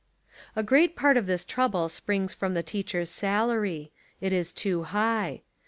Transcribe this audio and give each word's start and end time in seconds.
A 0.55 0.63
great 0.63 0.95
part 0.95 1.15
of 1.15 1.27
this 1.27 1.45
trouble 1.45 1.87
springs 1.87 2.33
from 2.33 2.55
the 2.55 2.63
teacher's 2.63 3.11
salary. 3.11 3.91
It 4.19 4.33
is 4.33 4.51
too 4.51 4.81
high. 4.81 5.43